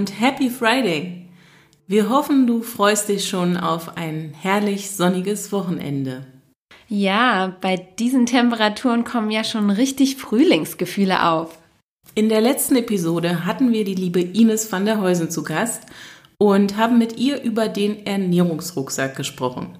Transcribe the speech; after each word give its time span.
und 0.00 0.18
Happy 0.18 0.48
Friday! 0.48 1.26
Wir 1.86 2.08
hoffen, 2.08 2.46
du 2.46 2.62
freust 2.62 3.10
dich 3.10 3.28
schon 3.28 3.58
auf 3.58 3.98
ein 3.98 4.32
herrlich 4.32 4.92
sonniges 4.92 5.52
Wochenende. 5.52 6.24
Ja, 6.88 7.54
bei 7.60 7.76
diesen 7.76 8.24
Temperaturen 8.24 9.04
kommen 9.04 9.30
ja 9.30 9.44
schon 9.44 9.68
richtig 9.68 10.16
Frühlingsgefühle 10.16 11.28
auf. 11.28 11.58
In 12.14 12.30
der 12.30 12.40
letzten 12.40 12.76
Episode 12.76 13.44
hatten 13.44 13.72
wir 13.72 13.84
die 13.84 13.94
liebe 13.94 14.22
Ines 14.22 14.72
van 14.72 14.86
der 14.86 15.02
Heusen 15.02 15.30
zu 15.30 15.42
Gast 15.42 15.82
und 16.38 16.78
haben 16.78 16.96
mit 16.96 17.18
ihr 17.18 17.42
über 17.42 17.68
den 17.68 18.06
Ernährungsrucksack 18.06 19.14
gesprochen. 19.14 19.76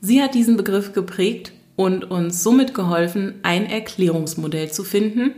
Sie 0.00 0.22
hat 0.22 0.34
diesen 0.34 0.56
Begriff 0.56 0.94
geprägt 0.94 1.52
und 1.76 2.10
uns 2.10 2.42
somit 2.42 2.72
geholfen, 2.72 3.34
ein 3.42 3.66
Erklärungsmodell 3.66 4.72
zu 4.72 4.82
finden, 4.82 5.34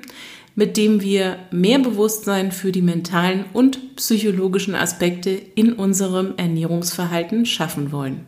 mit 0.54 0.76
dem 0.76 1.00
wir 1.00 1.38
mehr 1.50 1.78
Bewusstsein 1.78 2.52
für 2.52 2.70
die 2.70 2.82
mentalen 2.82 3.44
und 3.52 3.96
psychologischen 3.96 4.74
Aspekte 4.74 5.30
in 5.30 5.72
unserem 5.72 6.34
Ernährungsverhalten 6.36 7.44
schaffen 7.44 7.90
wollen. 7.90 8.26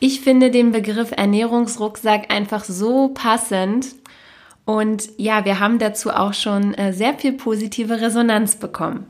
Ich 0.00 0.22
finde 0.22 0.50
den 0.50 0.72
Begriff 0.72 1.12
Ernährungsrucksack 1.12 2.32
einfach 2.32 2.64
so 2.64 3.08
passend. 3.08 3.94
Und 4.64 5.10
ja, 5.16 5.44
wir 5.44 5.60
haben 5.60 5.78
dazu 5.78 6.10
auch 6.10 6.32
schon 6.32 6.74
äh, 6.74 6.92
sehr 6.92 7.14
viel 7.14 7.32
positive 7.32 8.00
Resonanz 8.00 8.56
bekommen. 8.56 9.06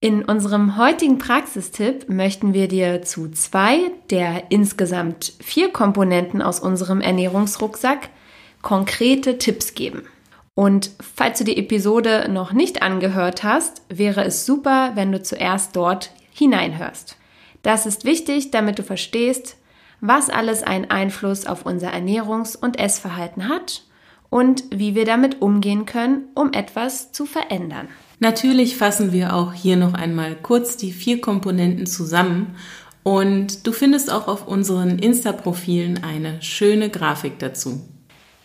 In 0.00 0.24
unserem 0.24 0.76
heutigen 0.76 1.18
Praxistipp 1.18 2.08
möchten 2.08 2.54
wir 2.54 2.68
dir 2.68 3.02
zu 3.02 3.30
zwei 3.30 3.90
der 4.10 4.44
insgesamt 4.50 5.32
vier 5.40 5.70
Komponenten 5.70 6.40
aus 6.40 6.60
unserem 6.60 7.00
Ernährungsrucksack 7.00 8.10
konkrete 8.62 9.38
Tipps 9.38 9.74
geben. 9.74 10.02
Und 10.58 10.90
falls 10.98 11.38
du 11.38 11.44
die 11.44 11.56
Episode 11.56 12.26
noch 12.28 12.52
nicht 12.52 12.82
angehört 12.82 13.44
hast, 13.44 13.82
wäre 13.88 14.24
es 14.24 14.44
super, 14.44 14.90
wenn 14.96 15.12
du 15.12 15.22
zuerst 15.22 15.76
dort 15.76 16.10
hineinhörst. 16.32 17.16
Das 17.62 17.86
ist 17.86 18.04
wichtig, 18.04 18.50
damit 18.50 18.76
du 18.76 18.82
verstehst, 18.82 19.56
was 20.00 20.30
alles 20.30 20.64
einen 20.64 20.90
Einfluss 20.90 21.46
auf 21.46 21.64
unser 21.64 21.92
Ernährungs- 21.92 22.56
und 22.56 22.76
Essverhalten 22.76 23.48
hat 23.48 23.84
und 24.30 24.64
wie 24.74 24.96
wir 24.96 25.04
damit 25.04 25.40
umgehen 25.42 25.86
können, 25.86 26.24
um 26.34 26.52
etwas 26.52 27.12
zu 27.12 27.24
verändern. 27.24 27.86
Natürlich 28.18 28.76
fassen 28.76 29.12
wir 29.12 29.36
auch 29.36 29.52
hier 29.52 29.76
noch 29.76 29.94
einmal 29.94 30.34
kurz 30.34 30.76
die 30.76 30.90
vier 30.90 31.20
Komponenten 31.20 31.86
zusammen 31.86 32.56
und 33.04 33.64
du 33.64 33.70
findest 33.70 34.10
auch 34.10 34.26
auf 34.26 34.48
unseren 34.48 34.98
Insta-Profilen 34.98 36.02
eine 36.02 36.42
schöne 36.42 36.90
Grafik 36.90 37.38
dazu. 37.38 37.80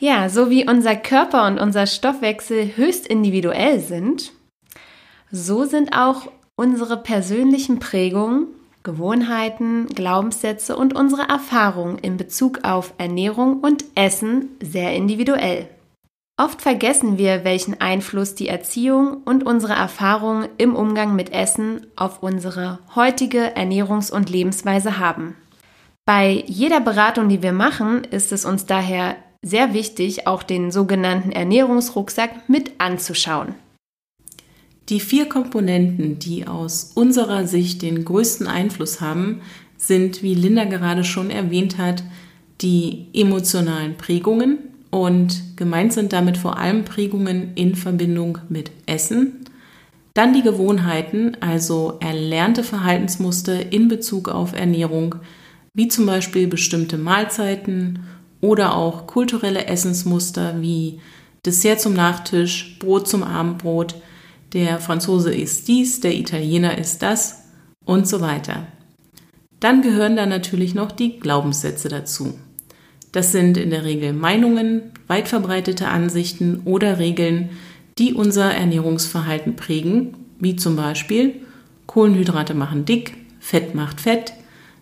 Ja, 0.03 0.27
so 0.27 0.49
wie 0.49 0.67
unser 0.67 0.97
Körper 0.97 1.47
und 1.47 1.57
unser 1.57 1.87
Stoffwechsel 1.87 2.75
höchst 2.75 3.07
individuell 3.07 3.79
sind, 3.79 4.33
so 5.31 5.63
sind 5.63 5.95
auch 5.95 6.29
unsere 6.57 6.97
persönlichen 6.97 7.79
Prägungen, 7.79 8.47
Gewohnheiten, 8.83 9.87
Glaubenssätze 9.87 10.75
und 10.75 10.93
unsere 10.93 11.29
Erfahrungen 11.29 11.99
in 11.99 12.17
Bezug 12.17 12.65
auf 12.65 12.93
Ernährung 12.97 13.61
und 13.61 13.85
Essen 13.95 14.49
sehr 14.61 14.93
individuell. 14.93 15.69
Oft 16.35 16.61
vergessen 16.61 17.17
wir, 17.17 17.45
welchen 17.45 17.79
Einfluss 17.79 18.35
die 18.35 18.49
Erziehung 18.49 19.23
und 19.23 19.45
unsere 19.45 19.71
Erfahrungen 19.71 20.49
im 20.57 20.75
Umgang 20.75 21.15
mit 21.15 21.31
Essen 21.31 21.87
auf 21.95 22.21
unsere 22.21 22.79
heutige 22.93 23.55
Ernährungs- 23.55 24.11
und 24.11 24.29
Lebensweise 24.29 24.99
haben. 24.99 25.37
Bei 26.03 26.43
jeder 26.45 26.81
Beratung, 26.81 27.29
die 27.29 27.41
wir 27.41 27.53
machen, 27.53 28.03
ist 28.03 28.33
es 28.33 28.43
uns 28.43 28.65
daher 28.65 29.15
sehr 29.43 29.73
wichtig, 29.73 30.25
auch 30.25 30.41
den 30.41 30.71
sogenannten 30.71 31.31
Ernährungsrucksack 31.31 32.49
mit 32.49 32.71
anzuschauen. 32.79 33.53
Die 34.89 34.99
vier 34.99 35.29
Komponenten, 35.29 36.17
die 36.19 36.47
aus 36.47 36.91
unserer 36.95 37.45
Sicht 37.45 37.81
den 37.81 38.03
größten 38.03 38.47
Einfluss 38.47 38.99
haben, 38.99 39.41
sind, 39.77 40.23
wie 40.23 40.33
Linda 40.33 40.63
gerade 40.65 41.03
schon 41.03 41.29
erwähnt 41.29 41.77
hat, 41.77 42.03
die 42.61 43.07
emotionalen 43.13 43.95
Prägungen 43.95 44.57
und 44.89 45.57
gemeint 45.57 45.93
sind 45.93 46.13
damit 46.13 46.37
vor 46.37 46.57
allem 46.57 46.85
Prägungen 46.85 47.51
in 47.55 47.75
Verbindung 47.75 48.39
mit 48.49 48.71
Essen, 48.85 49.45
dann 50.13 50.33
die 50.33 50.43
Gewohnheiten, 50.43 51.35
also 51.39 51.97
erlernte 51.99 52.63
Verhaltensmuster 52.63 53.71
in 53.71 53.87
Bezug 53.87 54.29
auf 54.29 54.53
Ernährung, 54.53 55.15
wie 55.73 55.87
zum 55.87 56.05
Beispiel 56.05 56.47
bestimmte 56.47 56.97
Mahlzeiten 56.97 57.99
oder 58.43 58.75
auch 58.75 59.07
kulturelle 59.07 59.67
Essensmuster 59.67 60.61
wie 60.61 60.99
Dessert 61.45 61.79
zum 61.79 61.93
Nachtisch, 61.93 62.77
Brot 62.77 63.07
zum 63.07 63.23
Abendbrot, 63.23 63.95
der 64.51 64.79
Franzose 64.79 65.33
isst 65.33 65.69
dies, 65.69 66.01
der 66.01 66.13
Italiener 66.13 66.77
isst 66.77 67.01
das 67.01 67.45
und 67.85 68.05
so 68.05 68.19
weiter. 68.19 68.67
Dann 69.61 69.81
gehören 69.81 70.17
da 70.17 70.25
natürlich 70.25 70.75
noch 70.75 70.91
die 70.91 71.21
Glaubenssätze 71.21 71.87
dazu. 71.87 72.37
Das 73.13 73.31
sind 73.31 73.55
in 73.55 73.69
der 73.69 73.85
Regel 73.85 74.11
Meinungen, 74.11 74.91
weit 75.07 75.29
verbreitete 75.29 75.87
Ansichten 75.87 76.63
oder 76.65 76.99
Regeln, 76.99 77.49
die 77.97 78.13
unser 78.13 78.53
Ernährungsverhalten 78.53 79.55
prägen, 79.55 80.17
wie 80.39 80.57
zum 80.57 80.75
Beispiel 80.75 81.35
Kohlenhydrate 81.85 82.55
machen 82.55 82.83
dick, 82.83 83.15
Fett 83.39 83.73
macht 83.73 84.01
Fett, 84.01 84.33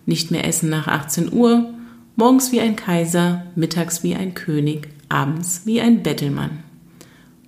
nicht 0.07 0.31
mehr 0.31 0.47
essen 0.47 0.71
nach 0.71 0.88
18 0.88 1.31
Uhr, 1.31 1.75
Morgens 2.16 2.51
wie 2.51 2.59
ein 2.59 2.75
Kaiser, 2.75 3.45
mittags 3.55 4.03
wie 4.03 4.16
ein 4.16 4.33
König, 4.33 4.89
abends 5.09 5.61
wie 5.66 5.81
ein 5.81 6.03
Bettelmann. 6.03 6.63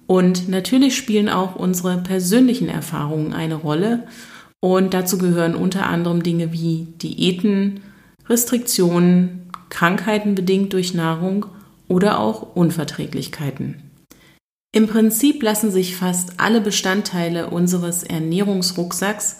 Und 0.07 0.47
natürlich 0.49 0.95
spielen 0.95 1.29
auch 1.29 1.55
unsere 1.55 1.97
persönlichen 1.97 2.69
Erfahrungen 2.69 3.33
eine 3.33 3.55
Rolle 3.55 4.07
und 4.59 4.93
dazu 4.93 5.17
gehören 5.17 5.55
unter 5.55 5.87
anderem 5.87 6.23
Dinge 6.23 6.53
wie 6.53 6.87
Diäten, 7.01 7.81
Restriktionen, 8.29 9.49
Krankheiten 9.69 10.35
bedingt 10.35 10.71
durch 10.73 10.93
Nahrung 10.93 11.47
oder 11.87 12.19
auch 12.19 12.55
Unverträglichkeiten. 12.55 13.91
Im 14.71 14.87
Prinzip 14.87 15.43
lassen 15.43 15.71
sich 15.71 15.95
fast 15.95 16.39
alle 16.39 16.61
Bestandteile 16.61 17.49
unseres 17.49 18.03
Ernährungsrucksacks 18.03 19.39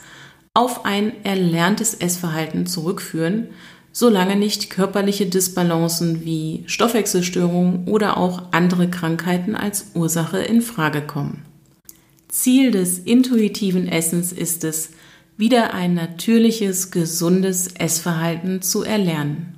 auf 0.53 0.85
ein 0.85 1.23
erlerntes 1.23 1.95
Essverhalten 1.95 2.67
zurückführen, 2.67 3.47
solange 3.94 4.36
nicht 4.36 4.70
körperliche 4.70 5.28
Disbalancen 5.28 6.26
wie 6.26 6.64
Stoffwechselstörungen 6.66 7.88
oder 7.88 8.18
auch 8.18 8.52
andere 8.52 8.90
Krankheiten 8.90 9.56
als 9.56 9.92
Ursache 9.94 10.40
in 10.40 10.62
Frage 10.62 11.02
kommen. 11.02 11.46
Ziel 12.28 12.72
des 12.72 13.00
intuitiven 13.00 13.88
Essens 13.88 14.34
ist 14.34 14.64
es, 14.64 14.90
wieder 15.38 15.74
ein 15.74 15.94
natürliches, 15.94 16.92
gesundes 16.92 17.68
Essverhalten 17.68 18.62
zu 18.62 18.84
erlernen. 18.84 19.58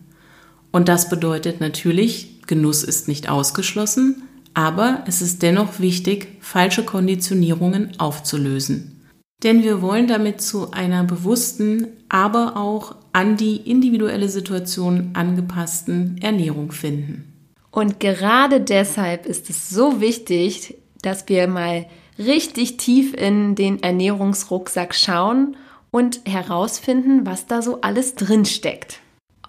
Und 0.72 0.90
das 0.90 1.10
bedeutet 1.10 1.62
natürlich, 1.62 2.42
Genuss 2.48 2.84
ist 2.84 3.08
nicht 3.08 3.30
ausgeschlossen, 3.30 4.24
aber 4.54 5.04
es 5.08 5.22
ist 5.22 5.42
dennoch 5.42 5.80
wichtig, 5.80 6.38
falsche 6.42 6.84
Konditionierungen 6.84 7.98
aufzulösen. 8.00 8.96
Denn 9.44 9.64
wir 9.64 9.82
wollen 9.82 10.08
damit 10.08 10.42
zu 10.42 10.72
einer 10.72 11.04
bewussten, 11.04 11.88
aber 12.10 12.58
auch 12.58 12.96
an 13.16 13.38
die 13.38 13.56
individuelle 13.56 14.28
Situation 14.28 15.12
angepassten 15.14 16.18
Ernährung 16.22 16.74
finden. 16.74 17.32
Und 17.72 18.02
gerade 18.02 18.60
deshalb 18.60 19.26
ist 19.26 19.50
es 19.50 19.70
so 19.70 20.02
wichtig, 20.02 20.76
dass 21.02 21.30
wir 21.30 21.48
mal 21.48 21.86
richtig 22.20 22.76
tief 22.76 23.14
in 23.14 23.56
den 23.56 23.82
Ernährungsrucksack 23.82 24.94
schauen 24.94 25.56
und 25.92 26.20
herausfinden, 26.26 27.26
was 27.26 27.48
da 27.48 27.62
so 27.62 27.80
alles 27.80 28.16
drin 28.16 28.44
steckt. 28.44 29.00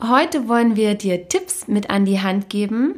Heute 0.01 0.47
wollen 0.47 0.77
wir 0.77 0.95
dir 0.95 1.29
Tipps 1.29 1.67
mit 1.67 1.91
an 1.91 2.05
die 2.05 2.21
Hand 2.21 2.49
geben, 2.49 2.95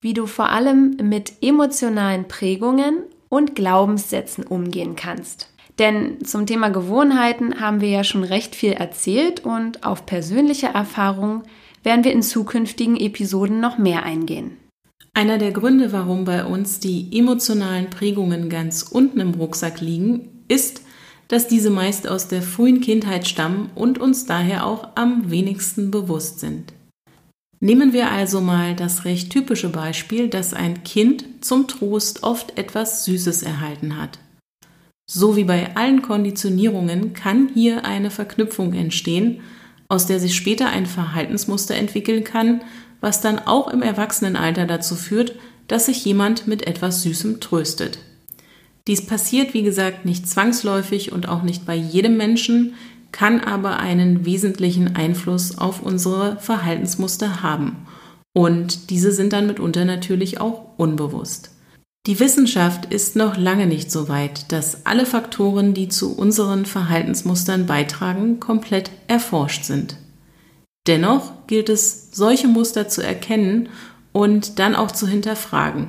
wie 0.00 0.14
du 0.14 0.26
vor 0.26 0.48
allem 0.48 0.96
mit 1.02 1.34
emotionalen 1.42 2.26
Prägungen 2.26 3.02
und 3.28 3.54
Glaubenssätzen 3.54 4.44
umgehen 4.44 4.96
kannst. 4.96 5.50
Denn 5.78 6.24
zum 6.24 6.46
Thema 6.46 6.70
Gewohnheiten 6.70 7.60
haben 7.60 7.80
wir 7.80 7.88
ja 7.90 8.04
schon 8.04 8.24
recht 8.24 8.54
viel 8.54 8.72
erzählt 8.72 9.44
und 9.44 9.84
auf 9.84 10.06
persönliche 10.06 10.68
Erfahrungen 10.68 11.42
werden 11.82 12.04
wir 12.04 12.12
in 12.12 12.22
zukünftigen 12.22 12.96
Episoden 12.96 13.60
noch 13.60 13.78
mehr 13.78 14.02
eingehen. 14.02 14.56
Einer 15.12 15.38
der 15.38 15.52
Gründe, 15.52 15.92
warum 15.92 16.24
bei 16.24 16.44
uns 16.44 16.80
die 16.80 17.08
emotionalen 17.16 17.88
Prägungen 17.88 18.48
ganz 18.48 18.82
unten 18.82 19.20
im 19.20 19.34
Rucksack 19.34 19.80
liegen, 19.80 20.42
ist, 20.48 20.82
dass 21.28 21.48
diese 21.48 21.70
meist 21.70 22.08
aus 22.08 22.28
der 22.28 22.42
frühen 22.42 22.80
Kindheit 22.80 23.26
stammen 23.26 23.70
und 23.74 23.98
uns 23.98 24.26
daher 24.26 24.66
auch 24.66 24.88
am 24.94 25.30
wenigsten 25.30 25.90
bewusst 25.90 26.40
sind. 26.40 26.72
Nehmen 27.60 27.92
wir 27.92 28.10
also 28.10 28.40
mal 28.40 28.76
das 28.76 29.04
recht 29.04 29.30
typische 29.30 29.70
Beispiel, 29.70 30.28
dass 30.28 30.52
ein 30.52 30.84
Kind 30.84 31.24
zum 31.40 31.66
Trost 31.66 32.22
oft 32.22 32.58
etwas 32.58 33.04
Süßes 33.06 33.42
erhalten 33.42 33.96
hat. 33.96 34.18
So 35.06 35.36
wie 35.36 35.44
bei 35.44 35.76
allen 35.76 36.02
Konditionierungen 36.02 37.12
kann 37.12 37.50
hier 37.54 37.84
eine 37.84 38.10
Verknüpfung 38.10 38.72
entstehen, 38.72 39.40
aus 39.88 40.06
der 40.06 40.18
sich 40.18 40.34
später 40.34 40.68
ein 40.68 40.86
Verhaltensmuster 40.86 41.76
entwickeln 41.76 42.24
kann, 42.24 42.62
was 43.00 43.20
dann 43.20 43.38
auch 43.38 43.68
im 43.68 43.82
Erwachsenenalter 43.82 44.66
dazu 44.66 44.96
führt, 44.96 45.36
dass 45.68 45.86
sich 45.86 46.04
jemand 46.04 46.48
mit 46.48 46.66
etwas 46.66 47.02
Süßem 47.02 47.40
tröstet. 47.40 47.98
Dies 48.88 49.06
passiert, 49.06 49.54
wie 49.54 49.62
gesagt, 49.62 50.04
nicht 50.04 50.28
zwangsläufig 50.28 51.12
und 51.12 51.28
auch 51.28 51.42
nicht 51.42 51.66
bei 51.66 51.74
jedem 51.74 52.16
Menschen, 52.16 52.74
kann 53.12 53.40
aber 53.40 53.78
einen 53.78 54.24
wesentlichen 54.24 54.96
Einfluss 54.96 55.56
auf 55.58 55.82
unsere 55.82 56.36
Verhaltensmuster 56.38 57.42
haben. 57.42 57.86
Und 58.32 58.90
diese 58.90 59.12
sind 59.12 59.32
dann 59.32 59.46
mitunter 59.46 59.84
natürlich 59.84 60.40
auch 60.40 60.76
unbewusst. 60.76 61.55
Die 62.06 62.20
Wissenschaft 62.20 62.92
ist 62.92 63.16
noch 63.16 63.36
lange 63.36 63.66
nicht 63.66 63.90
so 63.90 64.08
weit, 64.08 64.52
dass 64.52 64.86
alle 64.86 65.06
Faktoren, 65.06 65.74
die 65.74 65.88
zu 65.88 66.16
unseren 66.16 66.64
Verhaltensmustern 66.64 67.66
beitragen, 67.66 68.38
komplett 68.38 68.92
erforscht 69.08 69.64
sind. 69.64 69.96
Dennoch 70.86 71.32
gilt 71.48 71.68
es, 71.68 72.10
solche 72.12 72.46
Muster 72.46 72.86
zu 72.86 73.02
erkennen 73.02 73.70
und 74.12 74.60
dann 74.60 74.76
auch 74.76 74.92
zu 74.92 75.08
hinterfragen. 75.08 75.88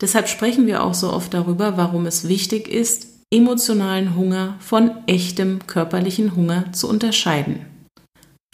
Deshalb 0.00 0.28
sprechen 0.28 0.68
wir 0.68 0.84
auch 0.84 0.94
so 0.94 1.12
oft 1.12 1.34
darüber, 1.34 1.76
warum 1.76 2.06
es 2.06 2.28
wichtig 2.28 2.68
ist, 2.68 3.08
emotionalen 3.32 4.14
Hunger 4.14 4.54
von 4.60 4.92
echtem 5.08 5.66
körperlichen 5.66 6.36
Hunger 6.36 6.72
zu 6.72 6.88
unterscheiden. 6.88 7.66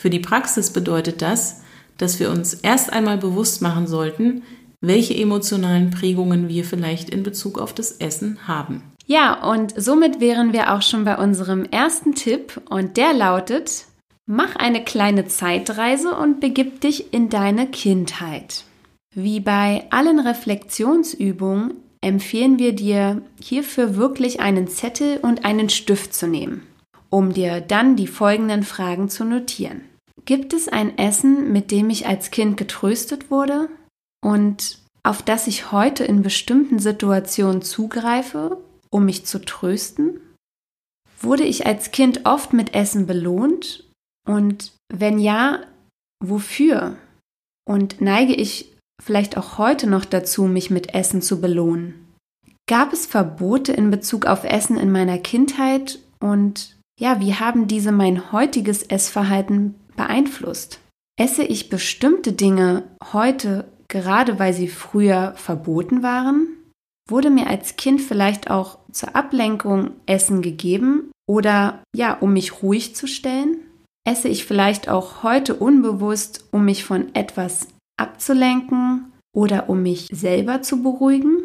Für 0.01 0.09
die 0.09 0.21
Praxis 0.21 0.71
bedeutet 0.71 1.21
das, 1.21 1.61
dass 1.99 2.19
wir 2.19 2.31
uns 2.31 2.55
erst 2.55 2.91
einmal 2.91 3.19
bewusst 3.19 3.61
machen 3.61 3.87
sollten, 3.87 4.43
welche 4.83 5.17
emotionalen 5.17 5.91
Prägungen 5.91 6.49
wir 6.49 6.65
vielleicht 6.65 7.09
in 7.09 7.23
Bezug 7.23 7.59
auf 7.59 7.73
das 7.73 7.93
Essen 7.93 8.47
haben. 8.47 8.83
Ja, 9.07 9.51
und 9.51 9.73
somit 9.77 10.21
wären 10.21 10.53
wir 10.53 10.75
auch 10.75 10.83
schon 10.83 11.05
bei 11.05 11.17
unserem 11.17 11.65
ersten 11.65 12.15
Tipp 12.15 12.61
und 12.69 12.97
der 12.97 13.15
lautet, 13.15 13.87
mach 14.27 14.57
eine 14.57 14.85
kleine 14.85 15.27
Zeitreise 15.27 16.15
und 16.15 16.41
begib 16.41 16.81
dich 16.81 17.13
in 17.13 17.29
deine 17.29 17.67
Kindheit. 17.69 18.65
Wie 19.15 19.41
bei 19.41 19.87
allen 19.91 20.19
Reflexionsübungen 20.19 21.75
empfehlen 22.01 22.59
wir 22.59 22.73
dir 22.75 23.23
hierfür 23.41 23.97
wirklich 23.97 24.41
einen 24.41 24.69
Zettel 24.69 25.19
und 25.23 25.45
einen 25.45 25.69
Stift 25.69 26.15
zu 26.15 26.27
nehmen, 26.27 26.63
um 27.11 27.33
dir 27.33 27.61
dann 27.61 27.95
die 27.95 28.07
folgenden 28.07 28.63
Fragen 28.63 29.09
zu 29.09 29.25
notieren. 29.25 29.83
Gibt 30.25 30.53
es 30.53 30.69
ein 30.69 30.99
Essen, 30.99 31.53
mit 31.53 31.71
dem 31.71 31.91
ich 31.91 32.07
als 32.07 32.31
Kind 32.31 32.57
getröstet 32.57 33.31
wurde? 33.31 33.69
Und 34.25 34.79
auf 35.03 35.23
das 35.23 35.47
ich 35.47 35.73
heute 35.73 36.05
in 36.05 36.23
bestimmten 36.23 36.79
Situationen 36.79 37.63
zugreife, 37.63 38.59
um 38.91 39.05
mich 39.05 39.27
zu 39.27 39.41
trösten? 39.41 40.21
Wurde 41.21 41.45
ich 41.45 41.67
als 41.67 41.91
Kind 41.91 42.25
oft 42.25 42.53
mit 42.53 42.75
Essen 42.75 43.07
belohnt? 43.07 43.89
Und 44.29 44.73
wenn 44.93 45.19
ja, 45.19 45.61
wofür? 46.23 46.97
Und 47.65 48.01
neige 48.01 48.35
ich 48.35 48.73
vielleicht 49.03 49.37
auch 49.37 49.59
heute 49.59 49.89
noch 49.89 50.05
dazu, 50.05 50.45
mich 50.45 50.71
mit 50.71 50.95
Essen 50.95 51.23
zu 51.23 51.41
belohnen? 51.41 52.15
Gab 52.69 52.93
es 52.93 53.07
Verbote 53.07 53.73
in 53.73 53.91
Bezug 53.91 54.27
auf 54.27 54.45
Essen 54.45 54.77
in 54.77 54.93
meiner 54.93 55.19
Kindheit? 55.19 55.99
Und 56.21 56.77
ja, 56.99 57.21
wie 57.21 57.35
haben 57.35 57.67
diese 57.67 57.91
mein 57.91 58.31
heutiges 58.31 58.85
Essverhalten 58.85 59.75
beeinflusst? 59.97 60.79
Esse 61.19 61.43
ich 61.43 61.69
bestimmte 61.69 62.33
Dinge 62.33 62.85
heute 63.13 63.67
gerade 63.93 64.39
weil 64.39 64.55
sie 64.55 64.69
früher 64.69 65.35
verboten 65.37 66.03
waren? 66.03 66.49
Wurde 67.09 67.31
mir 67.31 67.47
als 67.47 67.77
Kind 67.77 68.01
vielleicht 68.01 68.51
auch 68.51 68.79
zur 68.91 69.15
Ablenkung 69.15 69.91
Essen 70.07 70.41
gegeben 70.41 71.11
oder 71.29 71.83
ja, 71.95 72.15
um 72.15 72.33
mich 72.33 72.63
ruhig 72.63 72.97
zu 72.97 73.07
stellen? 73.07 73.59
Esse 74.05 74.29
ich 74.29 74.47
vielleicht 74.47 74.89
auch 74.89 75.23
heute 75.23 75.55
unbewusst, 75.55 76.47
um 76.51 76.65
mich 76.65 76.85
von 76.85 77.15
etwas 77.15 77.69
abzulenken 78.01 79.13
oder 79.35 79.69
um 79.69 79.83
mich 79.83 80.09
selber 80.11 80.63
zu 80.63 80.83
beruhigen? 80.83 81.43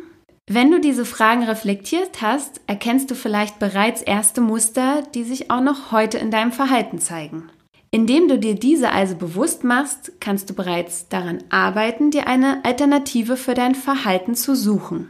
Wenn 0.50 0.71
du 0.71 0.79
diese 0.79 1.03
Fragen 1.03 1.43
reflektiert 1.43 2.21
hast, 2.21 2.61
erkennst 2.65 3.11
du 3.11 3.15
vielleicht 3.15 3.59
bereits 3.59 4.01
erste 4.01 4.39
Muster, 4.39 5.03
die 5.13 5.25
sich 5.25 5.51
auch 5.51 5.61
noch 5.61 5.91
heute 5.91 6.17
in 6.17 6.31
deinem 6.31 6.53
Verhalten 6.53 7.00
zeigen. 7.00 7.50
Indem 7.92 8.28
du 8.28 8.38
dir 8.38 8.56
diese 8.56 8.92
also 8.92 9.16
bewusst 9.16 9.63
machst, 9.63 10.13
kannst 10.19 10.50
du 10.50 10.54
bereits 10.54 11.07
daran 11.07 11.44
arbeiten, 11.50 12.12
dir 12.12 12.28
eine 12.28 12.63
Alternative 12.66 13.38
für 13.38 13.54
dein 13.54 13.75
Verhalten 13.75 14.36
zu 14.36 14.56
suchen. 14.56 15.10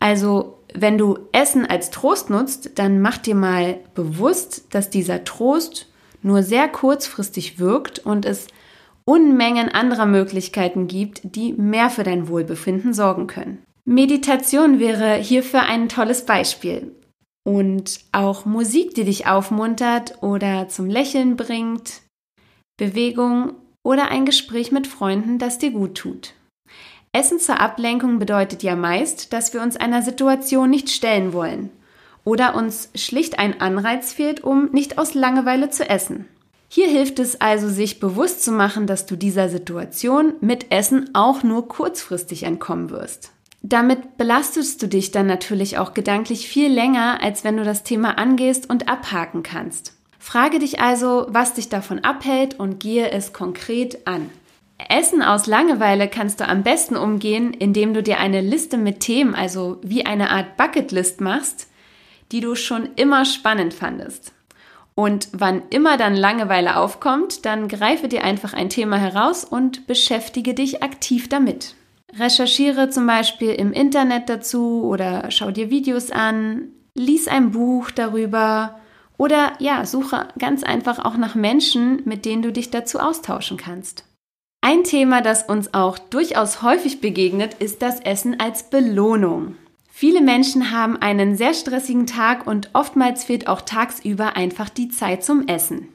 Also, 0.00 0.58
wenn 0.74 0.98
du 0.98 1.18
Essen 1.32 1.66
als 1.66 1.90
Trost 1.90 2.30
nutzt, 2.30 2.78
dann 2.78 3.00
mach 3.00 3.18
dir 3.18 3.34
mal 3.34 3.78
bewusst, 3.94 4.74
dass 4.74 4.90
dieser 4.90 5.24
Trost 5.24 5.90
nur 6.22 6.42
sehr 6.42 6.68
kurzfristig 6.68 7.58
wirkt 7.58 8.00
und 8.00 8.24
es 8.24 8.48
Unmengen 9.06 9.68
anderer 9.68 10.06
Möglichkeiten 10.06 10.86
gibt, 10.86 11.20
die 11.36 11.52
mehr 11.52 11.90
für 11.90 12.04
dein 12.04 12.28
Wohlbefinden 12.28 12.94
sorgen 12.94 13.26
können. 13.26 13.62
Meditation 13.84 14.80
wäre 14.80 15.16
hierfür 15.16 15.62
ein 15.62 15.90
tolles 15.90 16.24
Beispiel. 16.24 16.92
Und 17.46 18.00
auch 18.12 18.46
Musik, 18.46 18.94
die 18.94 19.04
dich 19.04 19.26
aufmuntert 19.26 20.22
oder 20.22 20.68
zum 20.68 20.86
Lächeln 20.86 21.36
bringt, 21.36 22.00
Bewegung 22.76 23.52
oder 23.82 24.10
ein 24.10 24.24
Gespräch 24.24 24.72
mit 24.72 24.86
Freunden, 24.86 25.38
das 25.38 25.58
dir 25.58 25.70
gut 25.70 25.94
tut. 25.94 26.34
Essen 27.12 27.38
zur 27.38 27.60
Ablenkung 27.60 28.18
bedeutet 28.18 28.64
ja 28.64 28.74
meist, 28.74 29.32
dass 29.32 29.54
wir 29.54 29.62
uns 29.62 29.76
einer 29.76 30.02
Situation 30.02 30.68
nicht 30.70 30.90
stellen 30.90 31.32
wollen 31.32 31.70
oder 32.24 32.56
uns 32.56 32.90
schlicht 32.96 33.38
ein 33.38 33.60
Anreiz 33.60 34.12
fehlt, 34.12 34.42
um 34.42 34.70
nicht 34.72 34.98
aus 34.98 35.14
Langeweile 35.14 35.70
zu 35.70 35.88
essen. 35.88 36.26
Hier 36.68 36.88
hilft 36.88 37.20
es 37.20 37.40
also, 37.40 37.68
sich 37.68 38.00
bewusst 38.00 38.42
zu 38.42 38.50
machen, 38.50 38.88
dass 38.88 39.06
du 39.06 39.14
dieser 39.14 39.48
Situation 39.48 40.32
mit 40.40 40.72
Essen 40.72 41.10
auch 41.12 41.44
nur 41.44 41.68
kurzfristig 41.68 42.42
entkommen 42.42 42.90
wirst. 42.90 43.30
Damit 43.62 44.18
belastest 44.18 44.82
du 44.82 44.88
dich 44.88 45.12
dann 45.12 45.26
natürlich 45.26 45.78
auch 45.78 45.94
gedanklich 45.94 46.48
viel 46.48 46.72
länger, 46.72 47.22
als 47.22 47.44
wenn 47.44 47.56
du 47.56 47.64
das 47.64 47.84
Thema 47.84 48.18
angehst 48.18 48.68
und 48.68 48.88
abhaken 48.88 49.44
kannst. 49.44 49.92
Frage 50.24 50.58
dich 50.58 50.80
also, 50.80 51.26
was 51.28 51.52
dich 51.52 51.68
davon 51.68 51.98
abhält 51.98 52.58
und 52.58 52.80
gehe 52.80 53.10
es 53.10 53.34
konkret 53.34 54.06
an. 54.06 54.30
Essen 54.88 55.20
aus 55.20 55.46
Langeweile 55.46 56.08
kannst 56.08 56.40
du 56.40 56.48
am 56.48 56.62
besten 56.62 56.96
umgehen, 56.96 57.52
indem 57.52 57.92
du 57.92 58.02
dir 58.02 58.18
eine 58.18 58.40
Liste 58.40 58.78
mit 58.78 59.00
Themen, 59.00 59.34
also 59.34 59.76
wie 59.82 60.06
eine 60.06 60.30
Art 60.30 60.56
Bucketlist 60.56 61.20
machst, 61.20 61.68
die 62.32 62.40
du 62.40 62.54
schon 62.54 62.88
immer 62.96 63.26
spannend 63.26 63.74
fandest. 63.74 64.32
Und 64.94 65.28
wann 65.32 65.60
immer 65.68 65.98
dann 65.98 66.16
Langeweile 66.16 66.78
aufkommt, 66.78 67.44
dann 67.44 67.68
greife 67.68 68.08
dir 68.08 68.24
einfach 68.24 68.54
ein 68.54 68.70
Thema 68.70 68.96
heraus 68.96 69.44
und 69.44 69.86
beschäftige 69.86 70.54
dich 70.54 70.82
aktiv 70.82 71.28
damit. 71.28 71.74
Recherchiere 72.18 72.88
zum 72.88 73.06
Beispiel 73.06 73.50
im 73.50 73.74
Internet 73.74 74.30
dazu 74.30 74.84
oder 74.84 75.30
schau 75.30 75.50
dir 75.50 75.68
Videos 75.68 76.10
an, 76.10 76.68
lies 76.94 77.28
ein 77.28 77.50
Buch 77.50 77.90
darüber 77.90 78.80
oder 79.16 79.52
ja, 79.58 79.86
suche 79.86 80.28
ganz 80.38 80.62
einfach 80.62 81.04
auch 81.04 81.16
nach 81.16 81.34
Menschen, 81.34 82.02
mit 82.04 82.24
denen 82.24 82.42
du 82.42 82.52
dich 82.52 82.70
dazu 82.70 82.98
austauschen 82.98 83.56
kannst. 83.56 84.04
Ein 84.60 84.82
Thema, 84.82 85.20
das 85.20 85.42
uns 85.44 85.74
auch 85.74 85.98
durchaus 85.98 86.62
häufig 86.62 87.00
begegnet, 87.00 87.54
ist 87.54 87.82
das 87.82 88.00
Essen 88.00 88.40
als 88.40 88.70
Belohnung. 88.70 89.56
Viele 89.90 90.20
Menschen 90.20 90.72
haben 90.72 90.96
einen 90.96 91.36
sehr 91.36 91.54
stressigen 91.54 92.06
Tag 92.06 92.46
und 92.46 92.70
oftmals 92.72 93.24
fehlt 93.24 93.46
auch 93.46 93.60
tagsüber 93.60 94.36
einfach 94.36 94.68
die 94.68 94.88
Zeit 94.88 95.22
zum 95.22 95.46
Essen. 95.46 95.88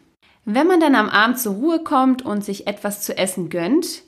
Wenn 0.45 0.67
man 0.67 0.79
dann 0.79 0.95
am 0.95 1.09
Abend 1.09 1.37
zur 1.37 1.55
Ruhe 1.55 1.83
kommt 1.83 2.21
und 2.21 2.45
sich 2.45 2.65
etwas 2.65 3.01
zu 3.01 3.17
essen 3.17 3.49
gönnt, 3.49 4.03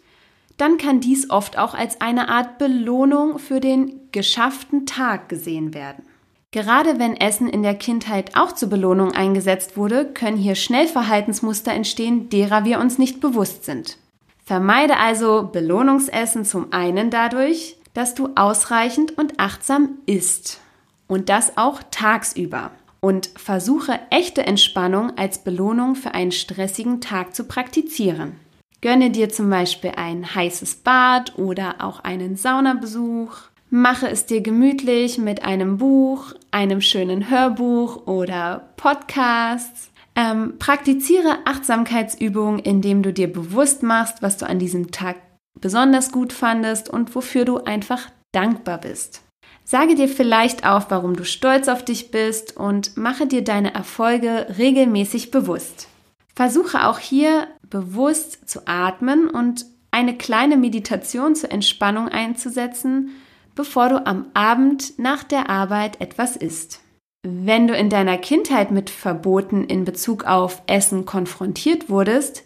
dann 0.58 0.78
kann 0.78 1.00
dies 1.02 1.30
oft 1.30 1.58
auch 1.58 1.74
als 1.74 2.00
eine 2.00 2.30
Art 2.30 2.58
Belohnung 2.58 3.40
für 3.40 3.60
den 3.60 4.00
geschafften 4.12 4.86
Tag 4.86 5.28
gesehen 5.28 5.74
werden. 5.74 6.04
Gerade 6.52 7.00
wenn 7.00 7.16
Essen 7.16 7.48
in 7.48 7.64
der 7.64 7.76
Kindheit 7.76 8.36
auch 8.36 8.52
zur 8.52 8.70
Belohnung 8.70 9.14
eingesetzt 9.14 9.78
wurde, 9.78 10.06
können 10.06 10.36
hier 10.36 10.56
schnell 10.56 10.86
Verhaltensmuster 10.86 11.72
entstehen, 11.72 12.28
derer 12.28 12.66
wir 12.66 12.80
uns 12.80 12.98
nicht 12.98 13.22
bewusst 13.22 13.64
sind. 13.64 13.98
Vermeide 14.44 14.98
also 14.98 15.50
Belohnungsessen 15.50 16.44
zum 16.44 16.74
einen 16.74 17.10
dadurch, 17.10 17.78
dass 17.94 18.16
du 18.16 18.32
ausreichend 18.36 19.18
und 19.18 19.40
achtsam 19.40 20.00
isst. 20.06 20.60
Und 21.08 21.30
das 21.30 21.58
auch 21.58 21.82
tagsüber. 21.90 22.72
Und 23.00 23.30
versuche 23.38 24.00
echte 24.10 24.46
Entspannung 24.46 25.18
als 25.18 25.40
Belohnung 25.40 25.96
für 25.96 26.14
einen 26.14 26.34
stressigen 26.34 27.00
Tag 27.00 27.34
zu 27.34 27.46
praktizieren. 27.46 28.36
Gönne 28.82 29.10
dir 29.10 29.30
zum 29.30 29.50
Beispiel 29.50 29.94
ein 29.96 30.36
heißes 30.36 30.76
Bad 30.78 31.38
oder 31.38 31.76
auch 31.80 32.02
einen 32.02 32.36
Saunabesuch 32.36 33.38
Mache 33.74 34.10
es 34.10 34.26
dir 34.26 34.42
gemütlich 34.42 35.18
mit 35.18 35.46
einem 35.46 35.78
Buch, 35.78 36.34
einem 36.52 36.82
schönen 36.82 37.30
Hörbuch 37.30 38.06
oder 38.06 38.74
Podcasts. 38.76 39.92
Ähm, 40.14 40.60
praktiziere 40.60 41.38
Achtsamkeitsübungen, 41.46 42.60
indem 42.60 43.02
du 43.02 43.14
dir 43.14 43.32
bewusst 43.32 43.82
machst, 43.82 44.22
was 44.22 44.36
du 44.36 44.46
an 44.46 44.60
diesem 44.60 44.92
Tag 44.92 45.16
besonders 45.62 46.12
gut 46.12 46.34
fandest 46.34 46.90
und 46.90 47.16
wofür 47.16 47.46
du 47.46 47.60
einfach 47.60 48.10
dankbar 48.34 48.78
bist. 48.78 49.22
Sage 49.64 49.96
dir 49.96 50.10
vielleicht 50.10 50.66
auch, 50.66 50.88
warum 50.90 51.16
du 51.16 51.24
stolz 51.24 51.70
auf 51.70 51.86
dich 51.86 52.12
bist 52.12 52.58
und 52.58 52.98
mache 52.98 53.26
dir 53.26 53.42
deine 53.42 53.74
Erfolge 53.74 54.48
regelmäßig 54.58 55.32
bewusst. 55.32 55.88
Versuche 56.36 56.86
auch 56.86 57.00
hier 57.00 57.48
bewusst 57.70 58.50
zu 58.50 58.68
atmen 58.68 59.30
und 59.30 59.66
eine 59.92 60.18
kleine 60.18 60.58
Meditation 60.58 61.36
zur 61.36 61.54
Entspannung 61.54 62.10
einzusetzen, 62.10 63.12
bevor 63.56 63.90
du 63.90 64.06
am 64.06 64.28
Abend 64.34 64.98
nach 64.98 65.24
der 65.24 65.50
Arbeit 65.50 66.00
etwas 66.02 66.36
isst. 66.36 66.82
Wenn 67.24 67.68
du 67.68 67.76
in 67.76 67.90
deiner 67.90 68.18
Kindheit 68.18 68.72
mit 68.72 68.90
Verboten 68.90 69.64
in 69.66 69.86
Bezug 69.86 70.26
auf 70.26 70.64
Essen 70.66 71.06
konfrontiert 71.06 71.90
wurdest, 71.90 72.44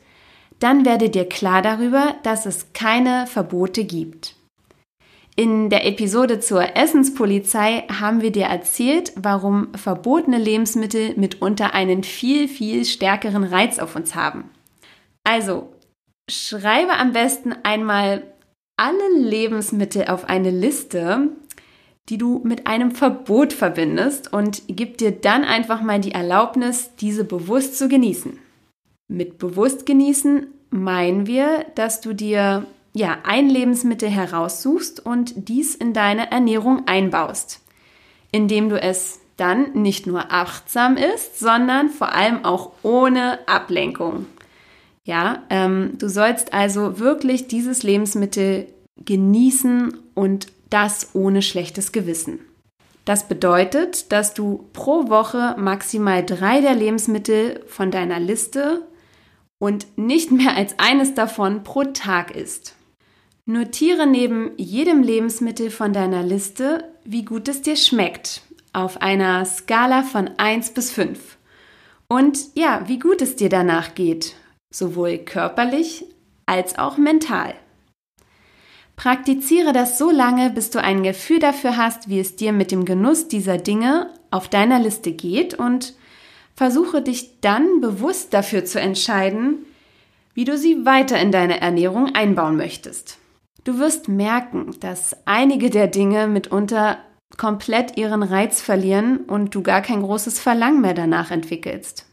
dann 0.60 0.86
werde 0.86 1.10
dir 1.10 1.28
klar 1.28 1.62
darüber, 1.62 2.16
dass 2.24 2.46
es 2.46 2.74
keine 2.74 3.28
Verbote 3.28 3.86
gibt. 3.86 4.36
In 5.38 5.70
der 5.70 5.86
Episode 5.86 6.40
zur 6.40 6.78
Essenspolizei 6.78 7.84
haben 8.00 8.22
wir 8.22 8.32
dir 8.32 8.46
erzählt, 8.46 9.12
warum 9.18 9.74
verbotene 9.76 10.38
Lebensmittel 10.38 11.14
mitunter 11.18 11.74
einen 11.74 12.04
viel, 12.04 12.48
viel 12.48 12.86
stärkeren 12.86 13.44
Reiz 13.44 13.80
auf 13.80 13.98
uns 13.98 14.16
haben. 14.16 14.50
Also, 15.26 15.74
schreibe 16.30 16.94
am 16.94 17.12
besten 17.12 17.54
einmal 17.64 18.24
alle 18.78 19.20
Lebensmittel 19.20 20.06
auf 20.06 20.26
eine 20.26 20.52
Liste, 20.52 21.30
die 22.10 22.18
du 22.18 22.42
mit 22.44 22.68
einem 22.68 22.92
Verbot 22.92 23.54
verbindest 23.54 24.32
und 24.32 24.64
gib 24.68 24.98
dir 24.98 25.12
dann 25.12 25.44
einfach 25.44 25.82
mal 25.82 26.00
die 26.00 26.12
Erlaubnis, 26.12 26.92
diese 27.00 27.24
bewusst 27.24 27.78
zu 27.78 27.88
genießen. 27.88 28.40
Mit 29.08 29.38
bewusst 29.38 29.86
genießen 29.86 30.48
meinen 30.70 31.26
wir, 31.26 31.66
dass 31.76 32.02
du 32.02 32.14
dir 32.14 32.66
ja 32.94 33.18
ein 33.24 33.50
Lebensmittel 33.50 34.10
heraussuchst 34.10 35.06
und 35.06 35.50
dies 35.50 35.76
in 35.76 35.94
deine 35.94 36.32
Ernährung 36.32 36.88
einbaust, 36.88 37.62
indem 38.32 38.70
du 38.70 38.80
es 38.80 39.20
dann 39.38 39.74
nicht 39.74 40.08
nur 40.08 40.32
achtsam 40.32 40.96
isst, 40.96 41.40
sondern 41.40 41.90
vor 41.90 42.14
allem 42.14 42.46
auch 42.46 42.72
ohne 42.84 43.40
Ablenkung. 43.48 44.28
Ja, 45.06 45.44
ähm, 45.52 45.94
du 46.00 46.10
sollst 46.10 46.54
also 46.54 47.00
wirklich 47.00 47.48
dieses 47.48 47.84
Lebensmittel 47.84 48.68
genießen 49.06 49.96
und 50.16 50.48
das 50.70 51.10
ohne 51.14 51.42
schlechtes 51.42 51.92
Gewissen. 51.92 52.40
Das 53.06 53.28
bedeutet, 53.28 54.12
dass 54.12 54.34
du 54.34 54.68
pro 54.74 55.10
Woche 55.10 55.56
maximal 55.60 56.26
drei 56.26 56.60
der 56.60 56.74
Lebensmittel 56.74 57.64
von 57.68 57.92
deiner 57.92 58.20
Liste 58.20 58.82
und 59.60 59.86
nicht 59.96 60.32
mehr 60.32 60.56
als 60.56 60.80
eines 60.80 61.14
davon 61.14 61.64
pro 61.64 61.84
Tag 61.84 62.36
isst. 62.36 62.76
Notiere 63.46 64.08
neben 64.08 64.52
jedem 64.58 65.04
Lebensmittel 65.04 65.70
von 65.70 65.94
deiner 65.94 66.24
Liste, 66.24 66.84
wie 67.04 67.24
gut 67.24 67.48
es 67.48 67.62
dir 67.62 67.76
schmeckt, 67.76 68.42
auf 68.74 69.04
einer 69.04 69.46
Skala 69.46 70.02
von 70.02 70.32
1 70.38 70.72
bis 70.72 70.90
5. 70.90 71.38
Und 72.08 72.40
ja, 72.56 72.84
wie 72.88 72.98
gut 72.98 73.22
es 73.22 73.36
dir 73.36 73.50
danach 73.50 73.94
geht, 73.94 74.34
sowohl 74.76 75.18
körperlich 75.20 76.06
als 76.46 76.78
auch 76.78 76.98
mental. 76.98 77.54
Praktiziere 78.96 79.74
das 79.74 79.98
so 79.98 80.10
lange, 80.10 80.50
bis 80.50 80.70
du 80.70 80.82
ein 80.82 81.04
Gefühl 81.04 81.40
dafür 81.40 81.78
hast, 81.78 82.08
wie 82.08 82.20
es 82.20 82.36
dir 82.36 82.54
mit 82.54 82.72
dem 82.72 82.86
Genuss 82.86 83.28
dieser 83.28 83.58
Dinge 83.58 84.10
auf 84.32 84.48
deiner 84.48 84.80
Liste 84.80 85.12
geht 85.12 85.54
und 85.54 85.94
versuche 86.56 87.02
dich 87.02 87.42
dann 87.42 87.82
bewusst 87.82 88.34
dafür 88.34 88.64
zu 88.64 88.80
entscheiden, 88.80 89.66
wie 90.34 90.46
du 90.46 90.58
sie 90.58 90.86
weiter 90.86 91.20
in 91.20 91.32
deine 91.32 91.60
Ernährung 91.62 92.16
einbauen 92.16 92.56
möchtest. 92.56 93.18
Du 93.64 93.80
wirst 93.80 94.08
merken, 94.08 94.76
dass 94.80 95.16
einige 95.26 95.70
der 95.70 95.88
Dinge 95.88 96.28
mitunter 96.28 97.00
komplett 97.38 97.98
ihren 97.98 98.24
Reiz 98.24 98.62
verlieren 98.62 99.18
und 99.18 99.56
du 99.56 99.64
gar 99.64 99.82
kein 99.82 100.02
großes 100.02 100.40
Verlangen 100.40 100.82
mehr 100.82 100.94
danach 100.94 101.32
entwickelst. 101.32 102.05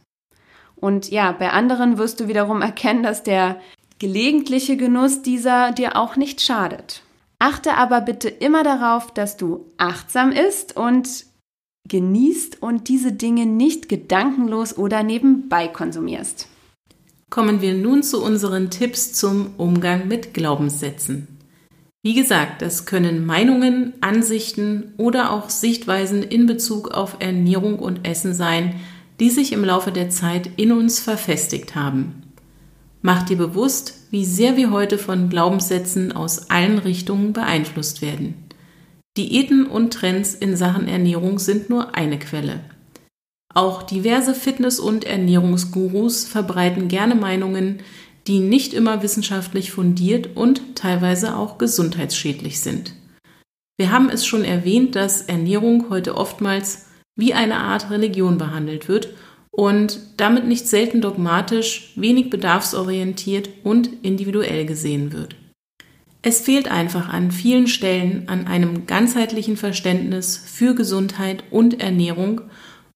Und 0.83 1.11
ja, 1.11 1.31
bei 1.31 1.49
anderen 1.51 1.97
wirst 1.97 2.19
du 2.19 2.27
wiederum 2.27 2.61
erkennen, 2.61 3.03
dass 3.03 3.23
der 3.23 3.55
gelegentliche 3.99 4.75
Genuss 4.75 5.21
dieser 5.21 5.71
dir 5.71 5.95
auch 5.95 6.17
nicht 6.17 6.41
schadet. 6.41 7.03
Achte 7.39 7.75
aber 7.75 8.01
bitte 8.01 8.27
immer 8.27 8.63
darauf, 8.63 9.13
dass 9.13 9.37
du 9.37 9.65
achtsam 9.77 10.33
isst 10.33 10.75
und 10.75 11.23
genießt 11.87 12.61
und 12.61 12.89
diese 12.89 13.13
Dinge 13.13 13.45
nicht 13.45 13.87
gedankenlos 13.87 14.77
oder 14.77 15.03
nebenbei 15.03 15.69
konsumierst. 15.69 16.49
Kommen 17.29 17.61
wir 17.61 17.75
nun 17.75 18.03
zu 18.03 18.21
unseren 18.21 18.69
Tipps 18.69 19.13
zum 19.13 19.51
Umgang 19.55 20.09
mit 20.09 20.33
Glaubenssätzen. 20.33 21.29
Wie 22.01 22.13
gesagt, 22.13 22.61
das 22.61 22.85
können 22.85 23.25
Meinungen, 23.25 23.93
Ansichten 24.01 24.95
oder 24.97 25.31
auch 25.31 25.49
Sichtweisen 25.49 26.23
in 26.23 26.45
Bezug 26.45 26.91
auf 26.91 27.15
Ernährung 27.19 27.79
und 27.79 28.05
Essen 28.05 28.33
sein, 28.33 28.75
die 29.19 29.29
sich 29.29 29.51
im 29.51 29.63
Laufe 29.63 29.91
der 29.91 30.09
Zeit 30.09 30.49
in 30.57 30.71
uns 30.71 30.99
verfestigt 30.99 31.75
haben. 31.75 32.23
Mach 33.01 33.23
dir 33.23 33.37
bewusst, 33.37 33.95
wie 34.11 34.25
sehr 34.25 34.55
wir 34.55 34.71
heute 34.71 34.97
von 34.97 35.29
Glaubenssätzen 35.29 36.11
aus 36.11 36.49
allen 36.49 36.79
Richtungen 36.79 37.33
beeinflusst 37.33 38.01
werden. 38.01 38.35
Diäten 39.17 39.67
und 39.67 39.93
Trends 39.93 40.33
in 40.33 40.55
Sachen 40.55 40.87
Ernährung 40.87 41.37
sind 41.37 41.69
nur 41.69 41.95
eine 41.95 42.17
Quelle. 42.17 42.61
Auch 43.53 43.83
diverse 43.83 44.33
Fitness- 44.33 44.79
und 44.79 45.03
Ernährungsgurus 45.03 46.25
verbreiten 46.25 46.87
gerne 46.87 47.13
Meinungen, 47.13 47.79
die 48.25 48.39
nicht 48.39 48.73
immer 48.73 49.03
wissenschaftlich 49.03 49.71
fundiert 49.71 50.35
und 50.35 50.75
teilweise 50.75 51.35
auch 51.35 51.57
gesundheitsschädlich 51.57 52.61
sind. 52.61 52.93
Wir 53.77 53.91
haben 53.91 54.09
es 54.09 54.25
schon 54.25 54.43
erwähnt, 54.43 54.95
dass 54.95 55.23
Ernährung 55.23 55.89
heute 55.89 56.15
oftmals 56.15 56.85
wie 57.15 57.33
eine 57.33 57.57
Art 57.57 57.89
Religion 57.89 58.37
behandelt 58.37 58.87
wird 58.87 59.09
und 59.51 59.99
damit 60.17 60.45
nicht 60.45 60.67
selten 60.67 61.01
dogmatisch, 61.01 61.93
wenig 61.95 62.29
bedarfsorientiert 62.29 63.49
und 63.63 63.89
individuell 64.03 64.65
gesehen 64.65 65.13
wird. 65.13 65.35
Es 66.21 66.39
fehlt 66.39 66.69
einfach 66.71 67.09
an 67.09 67.31
vielen 67.31 67.67
Stellen 67.67 68.29
an 68.29 68.47
einem 68.47 68.87
ganzheitlichen 68.87 69.57
Verständnis 69.57 70.37
für 70.37 70.73
Gesundheit 70.73 71.43
und 71.51 71.81
Ernährung 71.81 72.41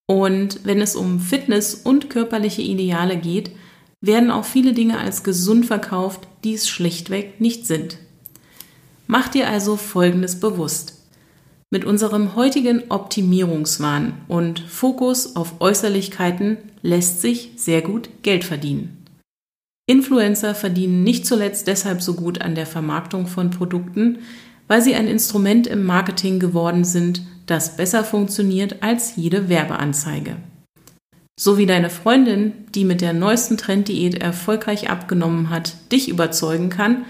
und 0.08 0.62
wenn 0.64 0.82
es 0.82 0.96
um 0.96 1.20
Fitness 1.20 1.76
und 1.76 2.10
körperliche 2.10 2.62
Ideale 2.62 3.18
geht, 3.18 3.52
werden 4.00 4.32
auch 4.32 4.46
viele 4.46 4.74
Dinge 4.74 4.98
als 5.00 5.24
gesund 5.24 5.66
verkauft, 5.66 6.28
die 6.44 6.54
es 6.54 6.70
schlichtweg 6.70 7.42
nicht 7.42 7.68
sind. 7.68 7.98
Mach 9.06 9.28
dir 9.28 9.50
also 9.50 9.76
Folgendes 9.76 10.40
bewusst. 10.40 10.97
Mit 11.70 11.84
unserem 11.84 12.36
heutigen 12.38 12.84
Optimierungswahn 12.90 14.14
und 14.30 14.60
Fokus 14.62 15.36
auf 15.36 15.60
Äußerlichkeiten 15.60 16.58
lässt 16.82 17.22
sich 17.22 17.52
sehr 17.58 17.82
gut 17.82 18.10
Geld 18.24 18.46
verdienen. 18.46 19.06
Influencer 19.86 20.56
verdienen 20.56 21.04
nicht 21.04 21.26
zuletzt 21.26 21.68
deshalb 21.68 22.02
so 22.02 22.14
gut 22.14 22.42
an 22.42 22.56
der 22.56 22.66
Vermarktung 22.66 23.28
von 23.28 23.52
Produkten, 23.52 24.20
weil 24.68 24.82
sie 24.82 24.96
ein 24.96 25.08
Instrument 25.08 25.68
im 25.68 25.86
Marketing 25.86 26.40
geworden 26.40 26.86
sind, 26.86 27.22
das 27.48 27.76
besser 27.76 28.06
funktioniert 28.06 28.82
als 28.82 29.18
jede 29.18 29.50
Werbeanzeige. 29.50 30.38
So 31.38 31.58
wie 31.58 31.66
deine 31.66 31.90
Freundin, 31.90 32.54
die 32.76 32.86
mit 32.86 33.02
der 33.02 33.14
neuesten 33.14 33.58
Trenddiät 33.58 34.16
erfolgreich 34.16 34.90
abgenommen 34.90 35.50
hat, 35.50 35.76
dich 35.92 36.08
überzeugen 36.08 36.70
kann, 36.70 37.06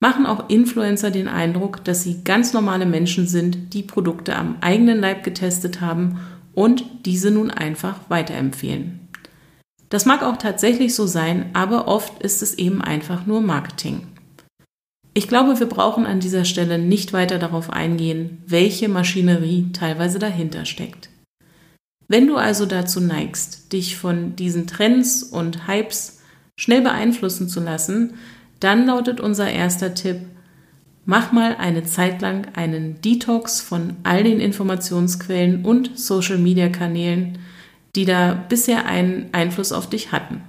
machen 0.00 0.26
auch 0.26 0.48
Influencer 0.48 1.10
den 1.10 1.28
Eindruck, 1.28 1.84
dass 1.84 2.02
sie 2.02 2.24
ganz 2.24 2.52
normale 2.52 2.86
Menschen 2.86 3.26
sind, 3.26 3.74
die 3.74 3.82
Produkte 3.82 4.34
am 4.34 4.56
eigenen 4.60 4.98
Leib 4.98 5.22
getestet 5.22 5.80
haben 5.80 6.18
und 6.54 6.84
diese 7.04 7.30
nun 7.30 7.50
einfach 7.50 8.00
weiterempfehlen. 8.08 9.00
Das 9.90 10.06
mag 10.06 10.22
auch 10.22 10.36
tatsächlich 10.36 10.94
so 10.94 11.06
sein, 11.06 11.50
aber 11.52 11.86
oft 11.86 12.22
ist 12.22 12.42
es 12.42 12.54
eben 12.54 12.80
einfach 12.80 13.26
nur 13.26 13.40
Marketing. 13.40 14.06
Ich 15.12 15.26
glaube, 15.26 15.58
wir 15.58 15.66
brauchen 15.66 16.06
an 16.06 16.20
dieser 16.20 16.44
Stelle 16.44 16.78
nicht 16.78 17.12
weiter 17.12 17.38
darauf 17.38 17.70
eingehen, 17.70 18.42
welche 18.46 18.88
Maschinerie 18.88 19.70
teilweise 19.72 20.20
dahinter 20.20 20.64
steckt. 20.64 21.10
Wenn 22.06 22.26
du 22.26 22.36
also 22.36 22.66
dazu 22.66 23.00
neigst, 23.00 23.72
dich 23.72 23.96
von 23.96 24.36
diesen 24.36 24.66
Trends 24.66 25.24
und 25.24 25.66
Hypes 25.66 26.20
schnell 26.56 26.82
beeinflussen 26.82 27.48
zu 27.48 27.60
lassen, 27.60 28.14
dann 28.60 28.86
lautet 28.86 29.20
unser 29.20 29.50
erster 29.50 29.94
Tipp, 29.94 30.20
mach 31.04 31.32
mal 31.32 31.56
eine 31.56 31.84
Zeit 31.84 32.20
lang 32.22 32.46
einen 32.54 33.00
Detox 33.00 33.60
von 33.60 33.96
all 34.04 34.22
den 34.22 34.40
Informationsquellen 34.40 35.64
und 35.64 35.98
Social-Media-Kanälen, 35.98 37.38
die 37.96 38.04
da 38.04 38.34
bisher 38.48 38.86
einen 38.86 39.30
Einfluss 39.32 39.72
auf 39.72 39.88
dich 39.88 40.12
hatten. 40.12 40.42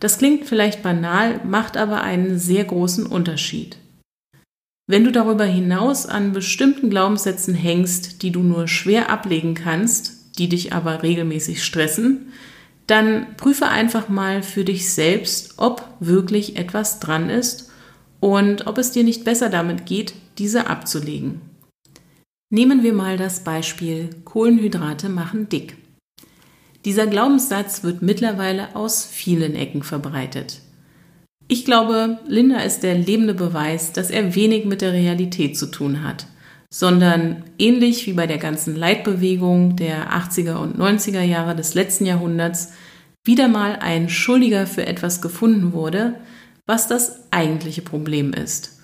Das 0.00 0.18
klingt 0.18 0.46
vielleicht 0.46 0.82
banal, 0.82 1.40
macht 1.44 1.76
aber 1.76 2.02
einen 2.02 2.38
sehr 2.38 2.64
großen 2.64 3.06
Unterschied. 3.06 3.78
Wenn 4.86 5.04
du 5.04 5.12
darüber 5.12 5.46
hinaus 5.46 6.06
an 6.06 6.32
bestimmten 6.32 6.90
Glaubenssätzen 6.90 7.54
hängst, 7.54 8.22
die 8.22 8.30
du 8.30 8.40
nur 8.40 8.68
schwer 8.68 9.08
ablegen 9.08 9.54
kannst, 9.54 10.38
die 10.38 10.48
dich 10.48 10.74
aber 10.74 11.02
regelmäßig 11.02 11.64
stressen, 11.64 12.32
dann 12.86 13.36
prüfe 13.36 13.68
einfach 13.68 14.08
mal 14.08 14.42
für 14.42 14.64
dich 14.64 14.92
selbst, 14.92 15.54
ob 15.56 15.88
wirklich 16.00 16.56
etwas 16.56 17.00
dran 17.00 17.30
ist 17.30 17.70
und 18.20 18.66
ob 18.66 18.78
es 18.78 18.92
dir 18.92 19.04
nicht 19.04 19.24
besser 19.24 19.48
damit 19.48 19.86
geht, 19.86 20.14
diese 20.38 20.66
abzulegen. 20.66 21.40
Nehmen 22.50 22.82
wir 22.82 22.92
mal 22.92 23.16
das 23.16 23.42
Beispiel 23.42 24.10
Kohlenhydrate 24.24 25.08
machen 25.08 25.48
dick. 25.48 25.76
Dieser 26.84 27.06
Glaubenssatz 27.06 27.82
wird 27.82 28.02
mittlerweile 28.02 28.76
aus 28.76 29.04
vielen 29.04 29.54
Ecken 29.54 29.82
verbreitet. 29.82 30.60
Ich 31.48 31.64
glaube, 31.64 32.18
Linda 32.26 32.60
ist 32.60 32.82
der 32.82 32.94
lebende 32.94 33.34
Beweis, 33.34 33.92
dass 33.92 34.10
er 34.10 34.34
wenig 34.34 34.66
mit 34.66 34.82
der 34.82 34.92
Realität 34.92 35.58
zu 35.58 35.66
tun 35.66 36.02
hat, 36.02 36.26
sondern 36.74 37.44
ähnlich 37.56 38.04
wie 38.08 38.14
bei 38.14 38.26
der 38.26 38.38
ganzen 38.38 38.74
Leitbewegung 38.74 39.76
der 39.76 40.10
80er 40.10 40.56
und 40.56 40.76
90er 40.76 41.20
Jahre 41.20 41.54
des 41.54 41.74
letzten 41.74 42.04
Jahrhunderts 42.04 42.72
wieder 43.22 43.46
mal 43.46 43.76
ein 43.76 44.08
Schuldiger 44.08 44.66
für 44.66 44.84
etwas 44.84 45.22
gefunden 45.22 45.72
wurde, 45.72 46.16
was 46.66 46.88
das 46.88 47.30
eigentliche 47.30 47.82
Problem 47.82 48.32
ist. 48.32 48.80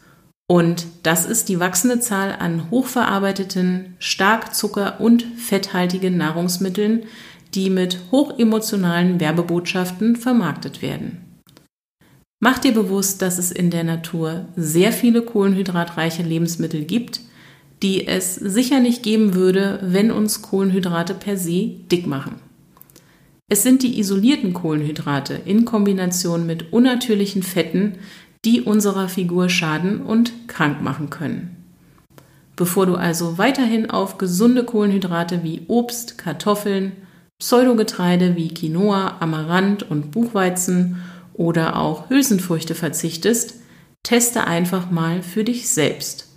Und 0.48 0.86
das 1.02 1.26
ist 1.26 1.48
die 1.48 1.58
wachsende 1.58 1.98
Zahl 1.98 2.36
an 2.38 2.70
hochverarbeiteten, 2.70 3.96
stark 3.98 4.54
zucker- 4.54 5.00
und 5.00 5.24
fetthaltigen 5.24 6.16
Nahrungsmitteln, 6.16 7.06
die 7.56 7.70
mit 7.70 7.98
hochemotionalen 8.12 9.18
Werbebotschaften 9.18 10.14
vermarktet 10.14 10.80
werden. 10.80 11.42
Mach 12.38 12.60
dir 12.60 12.72
bewusst, 12.72 13.20
dass 13.20 13.38
es 13.38 13.50
in 13.50 13.70
der 13.70 13.82
Natur 13.82 14.46
sehr 14.54 14.92
viele 14.92 15.22
kohlenhydratreiche 15.22 16.22
Lebensmittel 16.22 16.84
gibt, 16.84 17.22
die 17.82 18.06
es 18.06 18.34
sicher 18.34 18.80
nicht 18.80 19.02
geben 19.02 19.34
würde, 19.34 19.80
wenn 19.82 20.10
uns 20.10 20.42
Kohlenhydrate 20.42 21.14
per 21.14 21.36
se 21.36 21.70
dick 21.90 22.06
machen. 22.06 22.36
Es 23.48 23.62
sind 23.62 23.82
die 23.82 23.98
isolierten 23.98 24.54
Kohlenhydrate 24.54 25.34
in 25.34 25.64
Kombination 25.64 26.46
mit 26.46 26.72
unnatürlichen 26.72 27.42
Fetten, 27.42 27.94
die 28.44 28.62
unserer 28.62 29.08
Figur 29.08 29.48
schaden 29.48 30.02
und 30.02 30.48
krank 30.48 30.82
machen 30.82 31.10
können. 31.10 31.56
Bevor 32.54 32.86
du 32.86 32.94
also 32.94 33.38
weiterhin 33.38 33.90
auf 33.90 34.18
gesunde 34.18 34.64
Kohlenhydrate 34.64 35.42
wie 35.42 35.62
Obst, 35.66 36.16
Kartoffeln, 36.18 36.92
Pseudogetreide 37.38 38.36
wie 38.36 38.52
Quinoa, 38.52 39.16
Amaranth 39.20 39.82
und 39.82 40.10
Buchweizen 40.10 40.98
oder 41.32 41.76
auch 41.76 42.10
Hülsenfrüchte 42.10 42.74
verzichtest, 42.74 43.54
teste 44.02 44.46
einfach 44.46 44.90
mal 44.90 45.22
für 45.22 45.42
dich 45.42 45.70
selbst. 45.70 46.29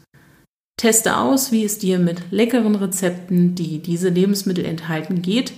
Teste 0.77 1.17
aus, 1.17 1.51
wie 1.51 1.63
es 1.63 1.77
dir 1.77 1.99
mit 1.99 2.31
leckeren 2.31 2.75
Rezepten, 2.75 3.55
die 3.55 3.79
diese 3.79 4.09
Lebensmittel 4.09 4.65
enthalten, 4.65 5.21
geht 5.21 5.53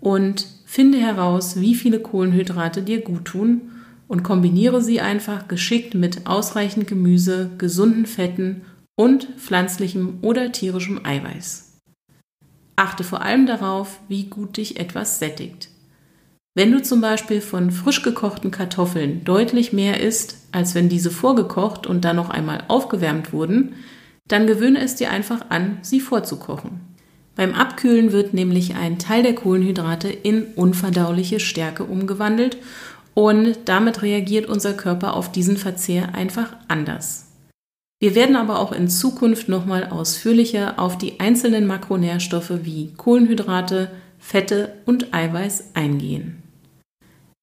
und 0.00 0.46
finde 0.66 0.98
heraus, 0.98 1.60
wie 1.60 1.74
viele 1.74 2.00
Kohlenhydrate 2.00 2.82
dir 2.82 3.00
gut 3.00 3.24
tun 3.24 3.70
und 4.08 4.22
kombiniere 4.22 4.82
sie 4.82 5.00
einfach 5.00 5.48
geschickt 5.48 5.94
mit 5.94 6.26
ausreichend 6.26 6.86
Gemüse, 6.86 7.50
gesunden 7.58 8.06
Fetten 8.06 8.62
und 8.96 9.28
pflanzlichem 9.36 10.18
oder 10.22 10.52
tierischem 10.52 11.00
Eiweiß. 11.04 11.80
Achte 12.76 13.04
vor 13.04 13.22
allem 13.22 13.46
darauf, 13.46 14.00
wie 14.08 14.24
gut 14.24 14.58
dich 14.58 14.78
etwas 14.78 15.18
sättigt. 15.18 15.70
Wenn 16.54 16.72
du 16.72 16.82
zum 16.82 17.00
Beispiel 17.00 17.40
von 17.40 17.70
frisch 17.70 18.02
gekochten 18.02 18.50
Kartoffeln 18.50 19.24
deutlich 19.24 19.72
mehr 19.72 20.00
isst, 20.00 20.38
als 20.52 20.74
wenn 20.74 20.88
diese 20.88 21.10
vorgekocht 21.10 21.86
und 21.86 22.04
dann 22.04 22.16
noch 22.16 22.30
einmal 22.30 22.64
aufgewärmt 22.68 23.32
wurden, 23.32 23.74
dann 24.28 24.46
gewöhne 24.46 24.80
es 24.80 24.96
dir 24.96 25.10
einfach 25.10 25.50
an, 25.50 25.78
sie 25.82 26.00
vorzukochen. 26.00 26.80
Beim 27.36 27.54
Abkühlen 27.54 28.12
wird 28.12 28.34
nämlich 28.34 28.76
ein 28.76 28.98
Teil 28.98 29.22
der 29.22 29.34
Kohlenhydrate 29.34 30.08
in 30.08 30.44
unverdauliche 30.54 31.38
Stärke 31.38 31.84
umgewandelt 31.84 32.56
und 33.14 33.56
damit 33.66 34.02
reagiert 34.02 34.46
unser 34.46 34.72
Körper 34.74 35.14
auf 35.14 35.30
diesen 35.30 35.56
Verzehr 35.56 36.14
einfach 36.14 36.56
anders. 36.68 37.26
Wir 37.98 38.14
werden 38.14 38.36
aber 38.36 38.58
auch 38.58 38.72
in 38.72 38.88
Zukunft 38.88 39.48
nochmal 39.48 39.84
ausführlicher 39.84 40.78
auf 40.78 40.98
die 40.98 41.20
einzelnen 41.20 41.66
Makronährstoffe 41.66 42.52
wie 42.62 42.92
Kohlenhydrate, 42.94 43.90
Fette 44.18 44.74
und 44.84 45.14
Eiweiß 45.14 45.70
eingehen. 45.74 46.42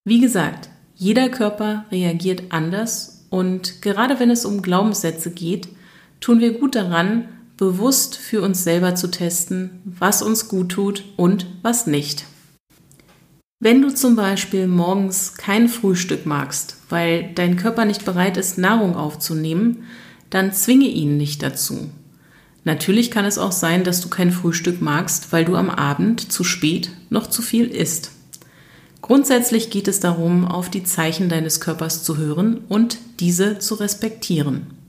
Wie 0.06 0.20
gesagt, 0.20 0.70
jeder 0.96 1.30
Körper 1.30 1.86
reagiert 1.92 2.44
anders 2.50 3.26
und 3.30 3.82
gerade 3.82 4.20
wenn 4.20 4.30
es 4.30 4.46
um 4.46 4.62
Glaubenssätze 4.62 5.32
geht, 5.32 5.70
tun 6.24 6.40
wir 6.40 6.54
gut 6.58 6.76
daran, 6.76 7.26
bewusst 7.58 8.16
für 8.16 8.42
uns 8.42 8.64
selber 8.64 8.96
zu 8.96 9.12
testen, 9.12 9.82
was 9.84 10.22
uns 10.22 10.48
gut 10.48 10.70
tut 10.70 11.04
und 11.18 11.46
was 11.64 11.86
nicht. 11.86 12.26
Wenn 13.60 13.82
du 13.82 13.94
zum 13.94 14.16
Beispiel 14.16 14.68
morgens 14.68 15.36
kein 15.36 15.68
Frühstück 15.68 16.26
magst, 16.26 16.78
weil 16.88 17.32
dein 17.36 17.58
Körper 17.58 17.84
nicht 17.84 18.06
bereit 18.06 18.38
ist, 18.38 18.58
Nahrung 18.58 18.96
aufzunehmen, 18.96 19.84
dann 20.30 20.54
zwinge 20.54 20.88
ihn 20.88 21.18
nicht 21.18 21.44
dazu. 21.44 21.90
Natürlich 22.64 23.12
kann 23.12 23.26
es 23.26 23.38
auch 23.38 23.52
sein, 23.52 23.84
dass 23.84 24.00
du 24.00 24.08
kein 24.08 24.32
Frühstück 24.32 24.82
magst, 24.82 25.34
weil 25.34 25.44
du 25.44 25.58
am 25.58 25.70
Abend 25.70 26.32
zu 26.32 26.46
spät 26.46 26.92
noch 27.10 27.28
zu 27.28 27.42
viel 27.42 27.66
isst. 27.66 28.12
Grundsätzlich 29.02 29.70
geht 29.70 29.90
es 29.90 30.00
darum, 30.00 30.46
auf 30.46 30.70
die 30.70 30.86
Zeichen 30.86 31.28
deines 31.28 31.60
Körpers 31.60 32.04
zu 32.04 32.16
hören 32.16 32.62
und 32.70 32.98
diese 33.20 33.60
zu 33.60 33.76
respektieren. 33.76 34.83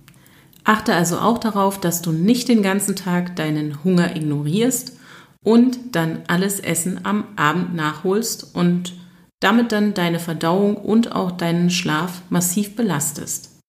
Achte 0.65 0.95
also 0.95 1.19
auch 1.19 1.39
darauf, 1.39 1.79
dass 1.79 2.01
du 2.01 2.11
nicht 2.11 2.49
den 2.49 2.63
ganzen 2.63 2.97
Tag 2.97 3.37
deinen 3.37 3.85
Hunger 3.85 4.17
ignorierst 4.17 4.99
und 5.45 5.95
dann 5.95 6.23
alles 6.27 6.59
Essen 6.59 7.05
am 7.05 7.25
Abend 7.37 7.75
nachholst 7.75 8.55
und 8.55 8.95
damit 9.41 9.73
dann 9.73 9.93
deine 9.93 10.19
Verdauung 10.19 10.77
und 10.77 11.13
auch 11.13 11.31
deinen 11.31 11.69
Schlaf 11.69 12.23
massiv 12.31 12.77
belastest. 12.77 13.61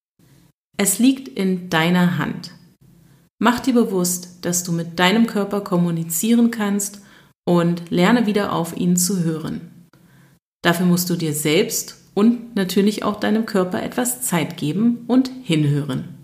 Es 0.78 1.00
liegt 1.00 1.28
in 1.28 1.70
deiner 1.70 2.18
Hand. 2.18 2.52
Mach 3.40 3.60
dir 3.60 3.74
bewusst, 3.74 4.46
dass 4.46 4.64
du 4.64 4.72
mit 4.72 4.98
deinem 4.98 5.28
Körper 5.28 5.60
kommunizieren 5.62 6.50
kannst 6.50 7.02
und 7.46 7.92
lerne 7.92 8.26
wieder 8.26 8.54
auf 8.54 8.76
ihn 8.78 8.96
zu 8.96 9.24
hören. 9.24 9.88
Dafür 10.64 10.86
musst 10.86 11.10
du 11.10 11.16
dir 11.18 11.34
selbst 11.34 11.98
und 12.14 12.56
natürlich 12.56 13.04
auch 13.04 13.20
deinem 13.20 13.46
Körper 13.46 13.84
etwas 13.84 14.22
Zeit 14.22 14.56
geben 14.56 15.04
und 15.08 15.30
hinhören. 15.44 16.15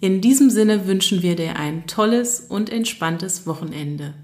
In 0.00 0.20
diesem 0.20 0.50
Sinne 0.50 0.86
wünschen 0.86 1.22
wir 1.22 1.36
dir 1.36 1.56
ein 1.56 1.86
tolles 1.86 2.40
und 2.40 2.70
entspanntes 2.70 3.46
Wochenende. 3.46 4.14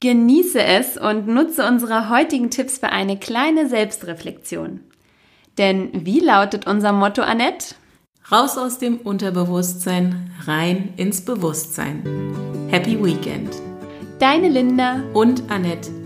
Genieße 0.00 0.60
es 0.62 0.96
und 0.96 1.28
nutze 1.28 1.66
unsere 1.66 2.08
heutigen 2.08 2.50
Tipps 2.50 2.78
für 2.78 2.88
eine 2.88 3.18
kleine 3.18 3.68
Selbstreflexion. 3.68 4.80
Denn 5.58 5.90
wie 5.92 6.20
lautet 6.20 6.66
unser 6.66 6.92
Motto, 6.92 7.22
Annette? 7.22 7.74
Raus 8.30 8.56
aus 8.56 8.78
dem 8.78 8.96
Unterbewusstsein, 8.96 10.30
rein 10.46 10.94
ins 10.96 11.20
Bewusstsein. 11.20 12.02
Happy 12.70 12.98
Weekend. 13.04 13.50
Deine 14.18 14.48
Linda 14.48 15.02
und 15.12 15.50
Annette. 15.50 16.01